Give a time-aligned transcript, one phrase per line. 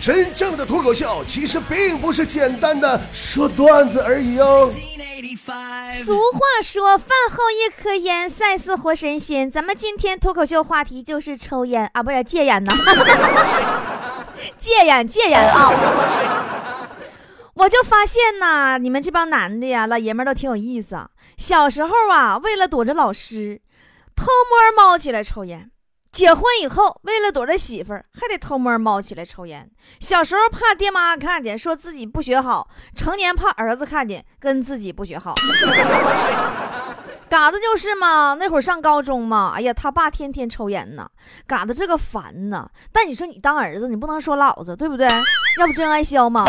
[0.00, 4.72] 真正的脱口秀其实并不是简单的说段子而已哦。
[6.04, 9.50] 俗话说，饭后一颗烟，赛似活神仙。
[9.50, 12.72] 咱们今天脱口秀话题就是抽烟啊，不是戒烟呢，
[14.56, 15.72] 戒烟戒烟啊！
[17.54, 21.10] 我就发现呐，你们这帮男的呀，老爷们都挺有意思啊。
[21.36, 23.60] 小时候啊，为了躲着老师，
[24.14, 25.68] 偷摸猫起来抽烟。
[26.18, 29.70] 结婚以后，为了躲着媳妇儿，还得偷摸猫起来抽烟。
[30.00, 32.66] 小时候怕爹妈看见，说自己不学好；
[32.96, 35.32] 成年怕儿子看见，跟自己不学好。
[37.30, 41.08] 嘎子就是嘛，那会上高中嘛，哎呀，他爸天天抽烟呢，
[41.46, 42.68] 嘎子这个烦呐。
[42.90, 45.06] 但你说你当儿子，你不能说老子，对不对？
[45.60, 46.44] 要不真爱消嘛？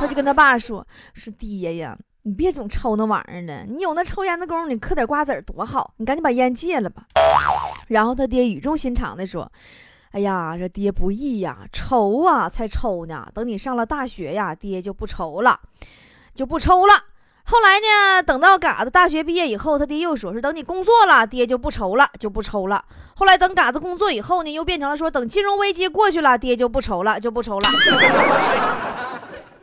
[0.00, 1.96] 他就跟他爸说：“是爹呀。”
[2.26, 5.92] 你别总抽那玩意儿呢，你有那抽烟的功夫，你嗑点瓜子多好。
[5.98, 7.04] 你赶紧把烟戒了吧。
[7.88, 9.50] 然后他爹语重心长的说
[10.12, 13.28] ：“哎呀，这爹不易呀，抽啊才抽呢。
[13.34, 15.58] 等你上了大学呀，爹就不抽了，
[16.34, 16.94] 就不抽了。
[17.46, 22.84] 后来呢，等到嘎子大学毕业以后，他爹又说是等你工作了，爹就不愁了，就不抽了。
[23.16, 27.68] 后来等嘎子工作以后呢，又变成了说等金融危机过去了，爹就不愁了，就不抽了。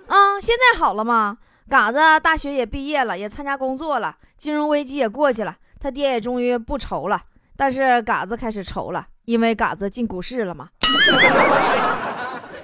[0.08, 1.38] 啊，现在好了吗？”
[1.70, 7.22] 嘎子大学也毕业了，也参加工作了，金融危机也过去了，他爹也终于不愁了。
[7.62, 10.68] 但是嘎子开始愁了，因为嘎子进股市了嘛，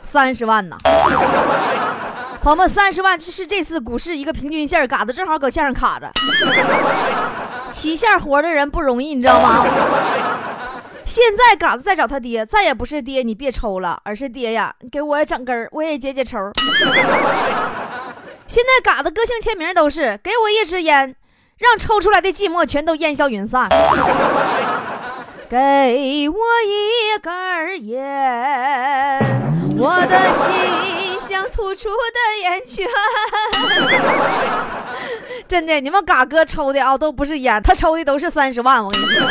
[0.02, 0.76] 三十万呢，
[2.42, 6.12] 朋友们，三十万这是这次股市一个平均线，嘎子正好搁线上卡着。
[7.70, 9.64] 起线活的人不容易，你知道吗？
[11.06, 16.40] 现在嘎子再找他爹，再也不是爹你别抽了，而是爹呀，给我也整根，我也解解愁。
[18.48, 21.16] 现在嘎子个性签名都是给我一支烟，
[21.60, 23.70] 让抽出来的寂寞全都烟消云散。
[25.50, 27.98] 给我一根烟，
[29.78, 32.86] 我的心像吐出的烟圈。
[35.48, 38.84] 真的，你们嘎哥抽的啊都不是烟，他抽的都是三十万。
[38.84, 39.22] 我跟你说，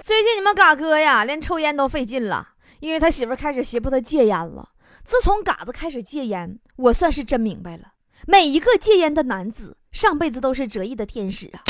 [0.00, 2.46] 最近你们嘎哥呀，连抽烟都费劲了，
[2.78, 4.68] 因为他媳妇开始胁迫他戒烟了。
[5.04, 7.82] 自从嘎子开始戒烟，我算是真明白了，
[8.28, 11.66] 每一个戒烟的男子上辈子都是折翼的天使啊！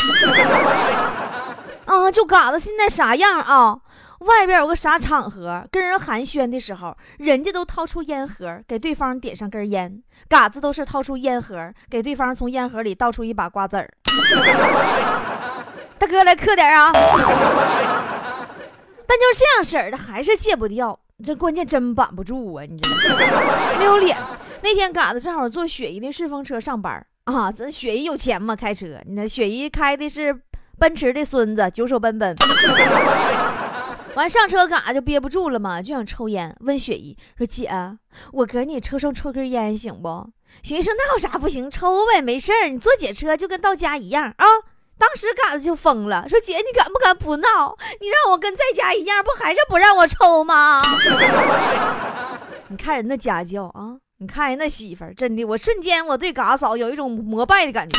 [1.88, 3.80] 啊，就嘎子现在啥样啊？
[4.20, 13.88] 外边有个啥场合，跟人寒暄的时候，人家都掏出烟盒给对方点上根烟，嘎子都是掏出烟盒给对方从烟盒里倒出一把瓜子儿。
[15.98, 16.92] 大哥来嗑点啊！
[19.06, 21.00] 但就这样式儿的，还是戒不掉。
[21.24, 22.64] 这关键真板不住啊！
[22.68, 23.16] 你这
[23.78, 24.14] 没有脸。
[24.62, 29.00] 那天嘎子正好坐雪姨的顺风车上班啊，咱雪姨有钱嘛，开车。
[29.06, 30.38] 那雪姨开的是
[30.78, 32.36] 奔驰的孙子，九手奔奔。
[34.14, 37.70] 完上车嘎就憋不住了嘛，就想抽烟，问雪姨说：“姐，
[38.32, 40.30] 我搁你车上抽根烟行不？”
[40.64, 42.68] 雪姨说：“那有啥不行，抽呗，没事儿。
[42.68, 44.44] 你坐姐车就跟到家一样啊。”
[44.98, 47.76] 当时嘎子就疯了，说：“姐，你敢不敢不闹？
[48.00, 50.82] 你让我跟在家一样，不还是不让我抽吗？”
[52.66, 57.96] 你看人那家教啊，你看人那媳妇儿，真的，我瞬间我对嘎嫂有一种膜拜的感觉。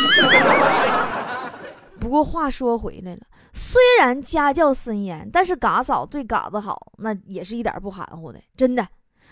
[2.00, 3.22] 不过话说回来了，
[3.54, 8.40] 虽然家教森严，但是嘎嫂对嘎子好，那也是一点不含糊的。
[8.56, 8.88] 真的，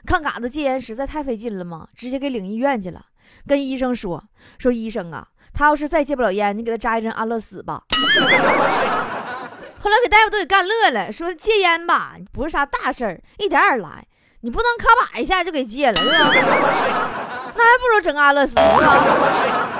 [0.05, 3.05] 看嘎子戒烟实在太费劲了嘛，直接给领医院去了，
[3.47, 4.23] 跟医生说
[4.59, 7.81] ：“说医生啊。”他要是再戒不了烟，你给他扎一针安乐死吧。
[9.79, 14.05] 后来给大夫都给干乐了，说戒烟吧不是啥大事儿，一点点来，
[14.41, 16.31] 你不能咔吧一下就给戒了，是吧？
[17.55, 19.76] 那还不如整安乐死呢。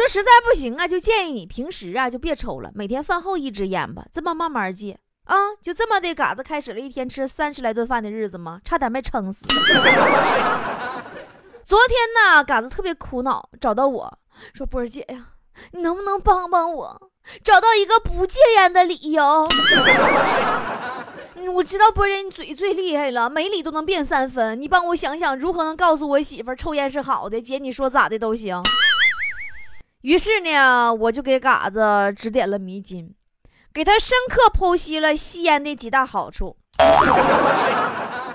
[0.00, 5.36] 说实在不行啊，就建议你平时啊就别抽了，每天饭后一支烟吧，这么慢慢戒啊。
[5.60, 8.62] 就这么的，嘎子开始了一天吃三十来顿饭的日子吗？
[8.64, 9.44] 差点没撑死。
[11.66, 14.18] 昨天呢，嘎子特别苦恼，找到我。
[14.54, 15.26] 说波儿姐呀，
[15.72, 17.10] 你能不能帮帮我，
[17.44, 19.46] 找到一个不戒烟的理由？
[21.54, 24.58] 我知道波姐你嘴最厉害了，每理都能变三分。
[24.58, 27.38] 你帮我想想，如何能告诉我媳妇抽烟是好的？
[27.38, 28.62] 姐，你说咋的都行。
[30.02, 33.14] 于是呢，我就给嘎子指点了迷津，
[33.72, 36.56] 给他深刻剖析了吸烟的几大好处。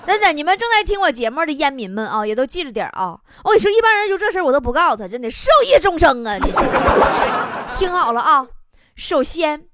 [0.06, 3.18] 真的，你们正在听我节目的烟民们啊，也都记着点啊！
[3.42, 6.38] 我跟你说，一般人就这事儿我都不告诉他，真的受益终生啊！
[7.76, 8.46] 听好了啊，
[8.94, 9.64] 首先，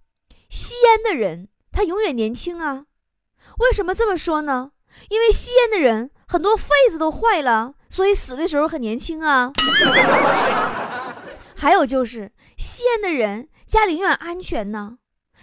[0.48, 2.84] 吸烟的人他永远年轻啊。
[3.58, 4.70] 为什么这么说呢？
[5.10, 9.52] 因为吸烟的人很多肺子都坏了，所以死的时候很年轻啊。
[11.62, 14.98] 还有就是，吸烟的人家里永远安全呢，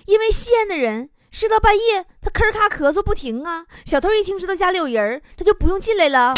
[0.06, 3.66] 因为吸烟的人睡到半夜他吭咔咳嗽不停啊。
[3.86, 6.33] 小偷一听知道家里有人，他就不用进来了。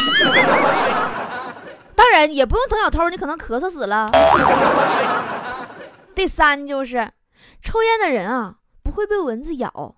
[1.95, 4.11] 当然也不用等小偷，你可能咳嗽死了。
[6.13, 7.11] 第三就是
[7.63, 9.95] 抽烟的人啊，不会被蚊子咬，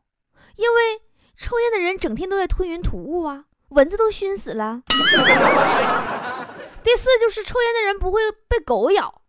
[0.56, 1.02] 因为
[1.36, 4.84] 抽烟的人整天都在吞云吐雾啊，蚊子都熏死了。
[6.82, 9.23] 第四就是抽烟的人不会被狗咬，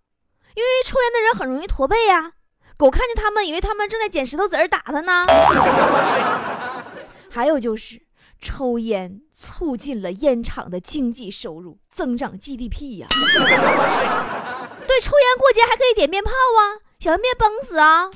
[0.54, 2.32] 因为抽烟的人很容易驼背呀，
[2.76, 5.26] 狗看见他们以为他们正在捡石头子儿打他呢。
[7.30, 8.02] 还有就是
[8.40, 13.08] 抽烟促进了烟厂的经济收入，增长 GDP 呀。
[14.86, 18.08] 对，抽烟过节还可以点鞭炮啊，小心别崩死啊。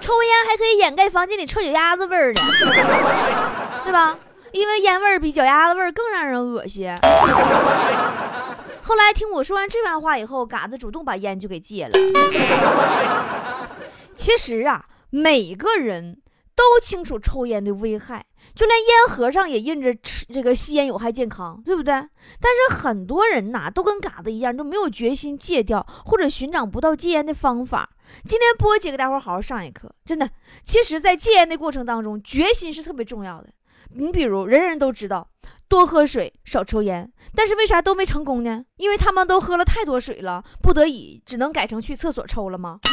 [0.00, 2.40] 抽烟还可以掩盖房间里臭脚丫子味儿呢，
[3.84, 4.18] 对吧？
[4.52, 6.88] 因为烟味儿比脚丫子味儿更让人恶心。
[8.84, 11.92] 后来听我说完这番话以后，嘎子主动把烟就给戒了。
[14.14, 16.20] 其实啊，每个人
[16.54, 21.92] 都清楚抽烟的危害，就连烟盒上也印着吃这个吸烟有害健康，对不对？
[21.92, 27.88] 但是很多人呐，都跟嘎子一样，都没有决心戒掉，或者寻找不到戒烟的方法。
[28.26, 30.28] 今天波姐给大伙好好上一课，真的。
[30.62, 33.48] 其实，在戒烟的过程当中，决心是特别重要的。
[33.96, 35.26] 你比如，人人都知道
[35.68, 38.64] 多喝水、少抽烟，但是为啥都没成功呢？
[38.76, 42.78] 因为他们都喝了太多水了，不得已只能改成去厕所抽了吗？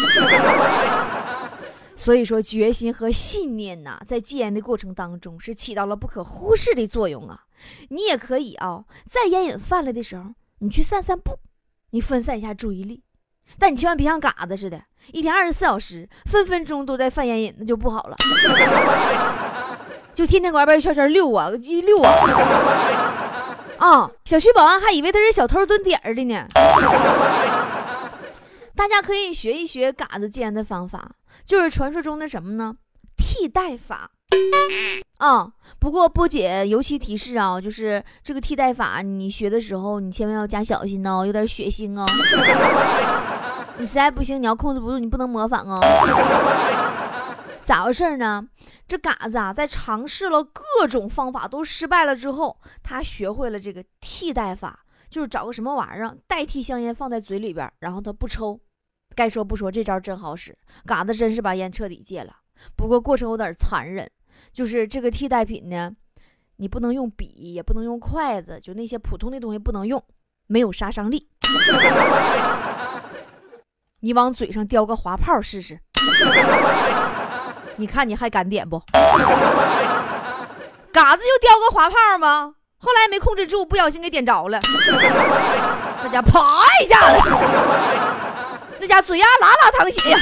[1.95, 7.43] 所以说，决心和信念呐，在戒烟的过程当中是起到了不可忽视的作用啊。
[7.89, 11.37] 你也可以啊，在烟瘾犯了的时候，你去散散步，
[11.91, 13.03] 你分散一下注意力。
[13.59, 14.81] 但你千万别像嘎子似的，
[15.11, 18.15] 一天二十四小时，分分钟都在犯烟瘾，那就不好了。
[20.21, 22.13] 就天天搁外边圈圈溜啊，一溜啊，
[23.81, 24.11] 啊！
[24.23, 26.45] 小区保安还以为他是小偷蹲点儿的呢。
[28.75, 31.09] 大家可以学一学嘎子戒烟的方法，
[31.43, 32.75] 就是传说中的什么呢？
[33.17, 34.11] 替代法。
[35.17, 35.47] 啊，
[35.79, 42.05] 不过波姐尤其提示啊，就是这个替代法，你学的时候你千万要加小心哦，有点血腥哦。
[43.79, 45.79] 你实在不行，你要控制不住，你不能模仿哦。
[47.63, 48.47] 咋回事呢？
[48.87, 58.59] 这嘎子啊，在尝试了各种方法都失败了之后，他学会了这个替代法，就是找个什么玩意儿代替香烟放在嘴里边，然后他不抽。
[59.15, 62.35] 该说不说，这招真好使，嘎子真是把烟彻底戒了。
[62.75, 64.09] 不过过程有点残忍，
[64.51, 65.91] 就是这个替代品呢，
[66.57, 70.03] 你不能用笔，也不能用筷子，就那些普通的东西不能用，
[70.47, 71.29] 没有杀伤力。
[73.99, 75.79] 你往嘴上叼个滑炮试试。
[77.81, 78.79] 你看你还敢点不？
[80.93, 82.53] 嘎子就叼个滑炮吗？
[82.77, 84.59] 后来没控制住，不小心给点着了。
[86.03, 86.39] 那家啪
[86.83, 87.29] 一下子，
[88.79, 90.19] 那家嘴呀拉拉淌血呀。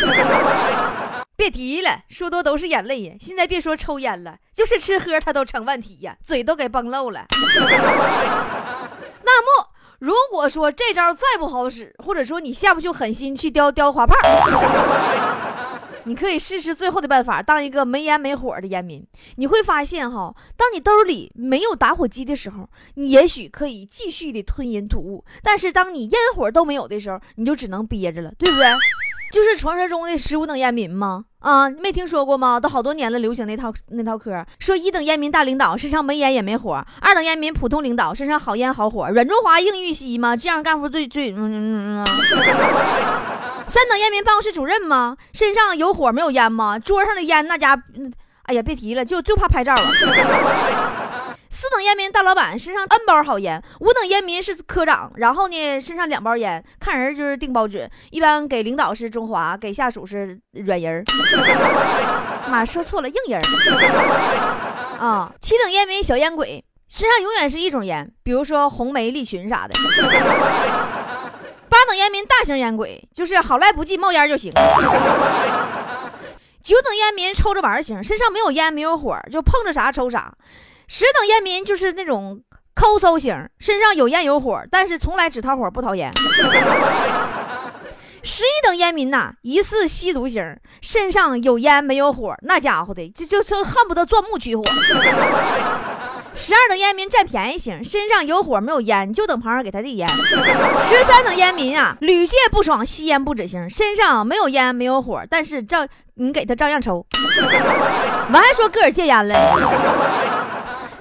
[1.35, 3.13] 别提了，说多都是眼泪呀。
[3.19, 7.25] 现在别说抽烟了，就是吃喝他都成问题呀，嘴都给崩漏了。
[9.23, 9.69] 那么，
[10.00, 14.15] 如果说这招再不好使，或者说你下不去狠心去叼叼滑炮。
[16.09, 19.06] 你可以试试最后的办法，当一个没烟没火的烟民。
[19.35, 28.65] 你会发现哈，当你兜里没有打火机的时候，你也许可以继续的吞烟吐雾；但是当你烟火都没有的时候，你就只能憋着了，对不对？
[29.31, 31.25] 就是传说中的十五等烟民吗？
[31.38, 32.59] 啊，没听说过吗？
[32.59, 40.35] 都好多年了，流行那套那套嗑，说一等烟民大领导身上没烟也没火，二等烟民普通领导身上好烟好火，软中华硬玉溪吗？
[40.35, 42.06] 这样干活最最嗯嗯嗯。
[43.69, 45.16] 三等烟民办公室主任吗？
[45.31, 46.80] 身上有火没有烟吗？
[46.80, 47.80] 桌上的烟那家，
[48.44, 51.35] 哎呀，别提了，就就怕拍照啊。
[51.52, 61.04] 四等烟民大老板身上 N 包好烟，五等烟民是科长，然后呢身上两包烟，看人就是定包准，一般给领导是中华，给下属是软人
[62.49, 63.42] 妈说错了，硬人
[64.99, 65.31] 啊。
[65.40, 69.73] 七等烟民小烟鬼，身上永远是一种烟，比如说红梅、利群啥的。
[71.69, 74.52] 八等烟民大型烟鬼，就是好赖不计，冒烟就行。
[76.61, 80.33] 九等烟民抽着玩型，身上没有烟没有火，就碰着啥抽啥。
[80.88, 82.42] 十等烟民就是那种
[82.76, 86.11] 抠搜型，身上有烟有火，但是从来只掏火不掏烟。
[88.21, 94.61] 十一等烟民呐，疑似吸毒型，身上有烟没有火，那家伙的就就恨不得钻木取火。
[96.42, 100.08] 十二等烟民占便宜型，身上有火没有烟，就等旁人给他递烟。
[100.08, 107.06] 十三等烟民啊，屡戒不爽，吸烟不止型，身上没有烟没有火，但是照你给他照样抽。
[108.31, 109.36] 完还说个儿戒烟了。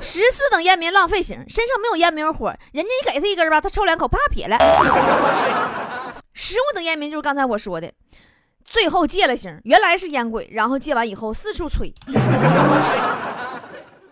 [0.01, 4.59] 十四等烟民浪费型，身上没有烟没有火，人家你给他一根吧，他抽两口啪撇了。
[6.35, 7.93] 十五等烟民就是刚才我说的。
[8.65, 11.95] 最后戒了型，原来是烟鬼，然后戒完以后四处吹。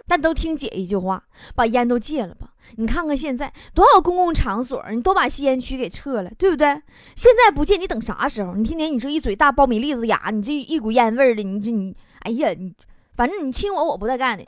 [0.09, 1.23] 但都听姐一句话，
[1.55, 2.49] 把烟都戒了吧。
[2.77, 6.67] 你看看现在多少公共场所，你都把吸烟区给撤了，对不对？
[7.15, 8.55] 现在不戒，你等啥时候？
[8.55, 12.73] 你天天你说一嘴大苞米粒子牙，你这一股烟味儿的，你这你，哎呀，你
[13.17, 14.45] 反正你亲我，我不带干的。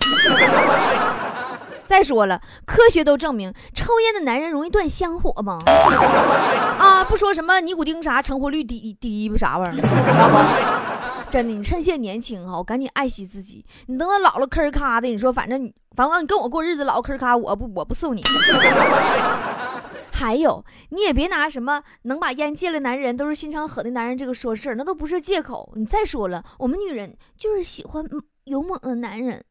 [1.86, 5.58] 再说了，科学都证明，抽烟的男人容易断香火吗？
[6.78, 9.88] 啊，不说什么尼古丁啥，成活率低低不啥玩意儿，知
[10.18, 10.97] 道不？
[11.30, 13.64] 真的，你趁现在年轻哈，赶紧爱惜自己。
[13.86, 18.22] 你等到老了吭儿咔的，你说反正你，反正你跟我过日子，老坑儿咔，我不我不伺你。
[20.10, 25.72] 还有，你也别拿什么能把烟戒了男人都是心肠狠的男人这个说事儿，那都不是借口。
[25.76, 28.04] 你再说了，我们女人就是喜欢
[28.44, 29.44] 勇猛的男人。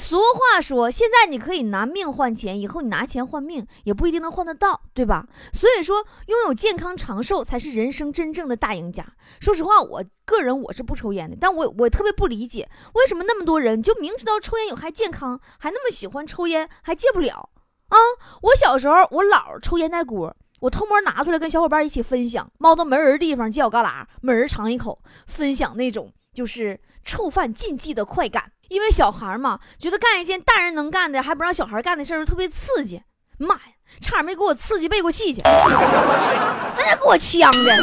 [0.00, 5.26] 俗话说，现在你可以拿命换钱，以后你拿钱换命也不一定能换得到，对吧？
[5.52, 9.04] 所以说，拥有健康长寿才是人生真正的大赢家。
[9.40, 17.50] 说实话，我个人我是不抽烟的，但我我特别不理解，为什么那么多人就明知道抽烟有害健康，还那么喜欢抽烟，还戒不了
[17.90, 17.96] 啊？
[18.40, 28.52] 我小时候，我姥抽烟袋锅，我偷摸拿出来跟小伙伴一起分享，猫到没人地方犄角旮旯，每人尝一口，分享那种就是触犯禁忌的快感。
[28.68, 33.02] 因为小孩嘛，觉得干一件大人能干的还不让小孩干的事儿特别刺激。
[33.38, 33.62] 妈呀，
[34.00, 37.74] 差点没给我刺激背过气去， 那家给我呛的，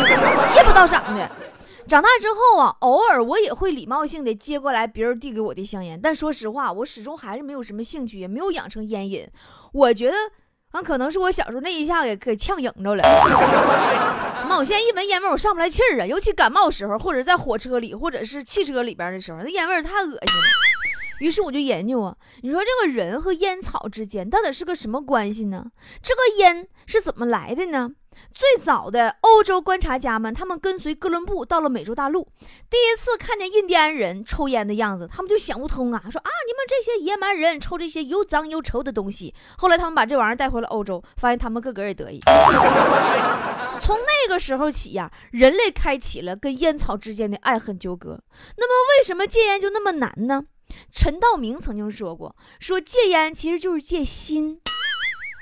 [0.56, 1.30] 也不知道长的。
[1.88, 9.28] 长大之后啊，偶尔我也会礼貌性的接过来别人递给我的香烟，但说实话，我始终还是没有什么兴趣，也没有养成烟瘾。
[9.74, 10.16] 我觉得。
[10.82, 13.04] 可能是我小时候那一下给给呛影着了。
[14.48, 16.06] 妈，我现在一闻烟味，我上不来气儿啊！
[16.06, 20.67] 尤其感冒时候，或者在火车里，或者是汽车里边的时候，那烟味太恶心了。
[21.20, 25.66] 于是我就研究啊，你说这个人和烟草之间到底是个什么关系呢？
[26.02, 27.92] 这个烟是怎么来的呢？
[28.34, 32.28] 最早的欧洲观察家们，他们跟随哥伦布到了美洲大陆，
[32.68, 39.36] 第一次看见印第安人抽烟的样子，他们就想不通啊，说啊，你们这些野蛮人抽这些又脏又臭的东西。
[39.58, 42.20] 后来他们把这玩意儿带回了欧洲，发现他们个个也得意。
[43.80, 48.20] 从那个时候起呀，人类开启了跟烟草之间的爱恨纠葛。
[48.58, 50.46] 那么为什么戒烟就那么难呢？
[50.94, 54.62] 陈道明曾经说过，说戒烟其实就是戒心。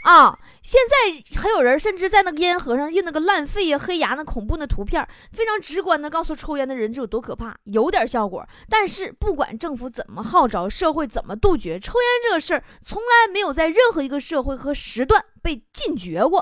[0.05, 0.37] 啊！
[0.61, 8.47] 现在还有人甚至在那个烟盒上印那个烂肺呀、黑牙那恐怖的图片，非常直观的告诉抽烟的人这有多可怕，有点效果。
[8.69, 16.39] 但是不管政府怎么号召，社会怎么杜绝抽烟这个事儿，从来没有在任何一个社会和时段被禁绝过。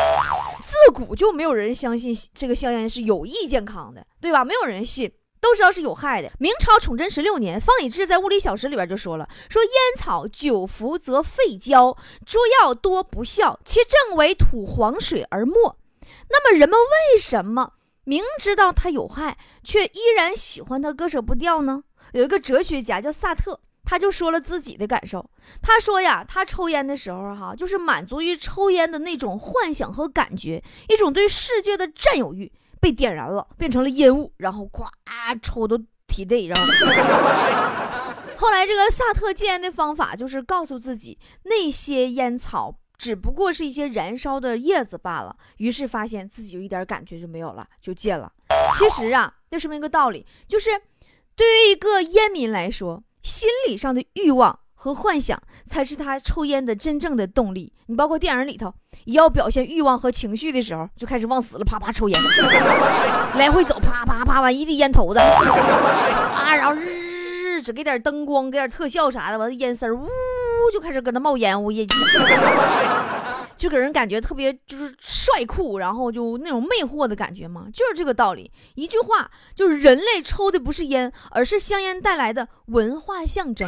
[0.61, 4.43] 自古就没有人相信这个香烟是有益健康的，对吧？
[4.43, 5.09] 没有人信。
[5.43, 6.31] 都知道是有害的。
[6.39, 15.53] 明朝崇祯十六年，方以智在《物理小时》里边就说了：“说烟草久服则肺焦，诸药多不效，其正为吐黄水而没。”
[16.31, 17.73] 那么人们为什么
[18.05, 21.83] 明知道它有害，却依然喜欢它，割舍不掉呢？
[22.13, 25.29] 有一个哲学家叫萨特，他就说了自己的感受。
[25.61, 32.51] 他说呀，他抽烟的时候，哈，就是满足于抽烟的那种幻想和感觉，一种对世界的占有欲。
[32.83, 34.89] 被点燃了，变成了烟雾，然后咵
[35.41, 36.67] 抽到体内，然后
[38.35, 45.33] 后来这个萨特戒烟的方法就是告诉自己，那些烟草只不过是一些燃烧的叶子罢了。
[45.59, 48.29] 于是发现自己有一点感觉就没有了，就戒了。
[48.77, 50.69] 其实啊，那说明一个道理，就是
[51.37, 54.59] 对于一个烟民来说，心理上的欲望。
[54.83, 57.71] 和幻想才是他抽烟的真正的动力。
[57.85, 58.73] 你包括电影里头，
[59.05, 62.21] 也要表现欲望和情绪的时候，就开始往死了啪啪抽烟，
[63.37, 70.05] 来回走，啪啪啪完一地烟头子，啊，然后日只给点灯光，给点特效啥的，完了烟丝呜
[70.73, 71.87] 就开始搁那冒烟雾，也。
[73.55, 78.51] 就给人感觉特别就是帅酷，然后就那种魅惑的感觉嘛，就是这个道理。
[78.75, 83.67] 一句话就是人类抽的不是烟，而是香烟带来的文化象征。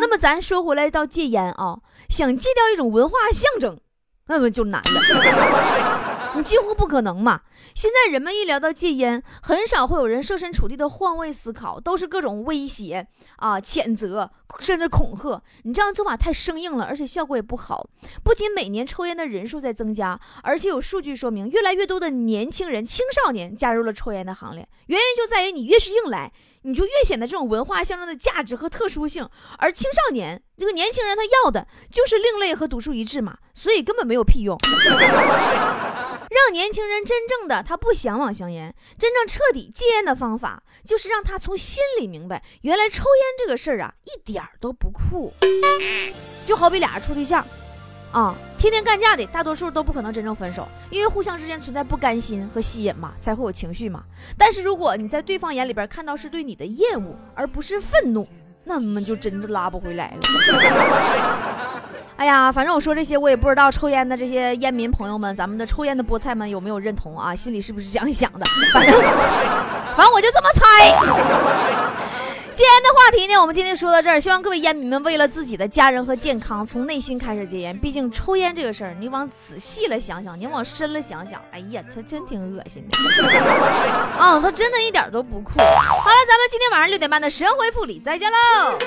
[0.00, 1.78] 那么咱说回来到戒烟啊，
[2.08, 3.78] 想戒掉一种文化象征，
[4.26, 6.01] 那么就难了。
[6.34, 7.42] 你几乎不可能嘛！
[7.74, 15.42] 现在人们一聊到戒烟，很少会有人设身处地的换位思考，都是各种威胁啊、谴责，甚至恐吓。
[15.64, 17.86] 你这样做法太生硬了，而且效果也不好。
[18.24, 24.66] 不仅每年抽烟的人数在增加，而且有数据说明，越来越多的年轻人、青少年加入了抽烟的行列。
[24.86, 26.32] 原因就在于你越是硬来。
[26.64, 34.56] 你就越显得这种文化象征的价值和特殊性，而青少年这个年轻人他要的就是另类和独树一帜嘛，所以根本没有屁用。
[36.32, 45.32] 让年轻人真正的他不向往香烟，真正彻底戒烟的方法，就是让他从心里明白，原来抽烟这个事儿啊一点儿都不酷。
[46.46, 47.46] 就好比俩人处对象，
[48.12, 48.34] 啊。
[48.58, 54.04] 天天干架的大多数都不可能真正分手，因为互相之间存在不甘心和吸引嘛，才会有情绪嘛。
[54.38, 58.24] 但是如果你在对方眼里边看到是对你的厌恶，而不是愤怒，
[58.62, 61.71] 那么就真的拉不回来了。
[62.22, 67.34] 哎呀，反正我说这些，我也不知道抽烟的这些烟民朋友们，咱们的抽烟的菠菜们有没有认同啊？
[67.34, 68.46] 心里是不是这样想的？
[68.72, 68.94] 反正，
[69.96, 70.62] 反正我就这么猜。
[72.54, 77.76] 戒烟的话题呢，我们今天说到这儿，希望各位烟民们为了自己的家人和健康，从内心开始戒烟。
[77.76, 82.96] 毕竟抽烟这个事儿，你往仔细了想想，你往深了想想，哎呀，他真挺恶心的。
[84.16, 85.58] 啊，他真的一点都不酷。
[85.58, 88.78] 好了，咱们今天晚上六点半的神回复里再见喽。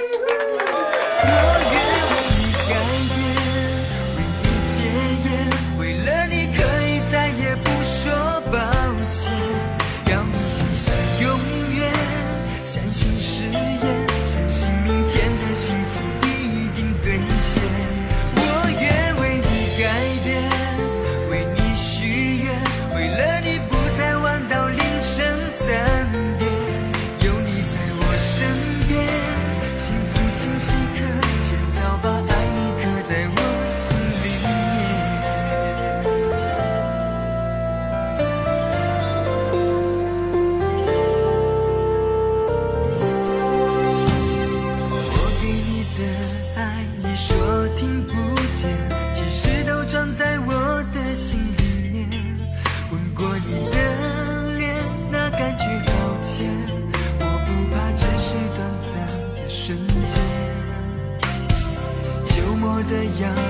[62.90, 63.45] 的样子。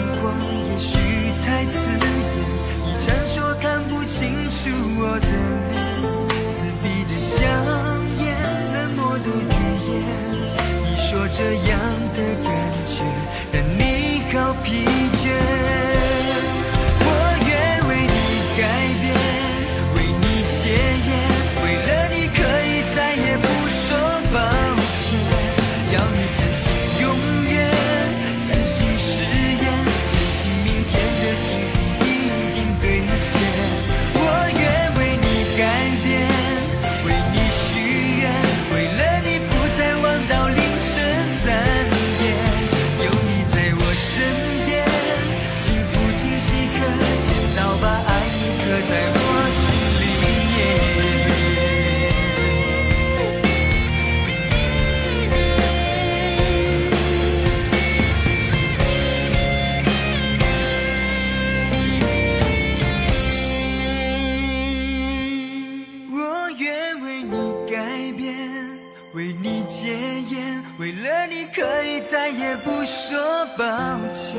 [69.42, 69.94] 你戒
[70.32, 73.66] 烟为了你可以再也不说抱
[74.14, 74.36] 歉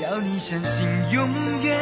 [0.00, 1.28] 要你相信永
[1.62, 1.76] 远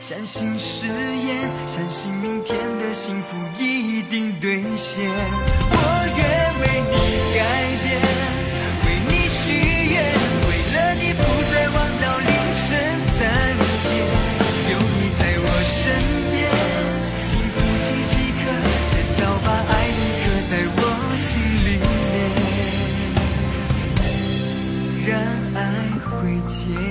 [0.00, 5.04] 相信誓言相信明天的幸福一定兑现。
[5.04, 5.78] 我
[6.18, 7.40] 愿为你改
[7.82, 8.31] 变。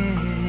[0.01, 0.40] yeah.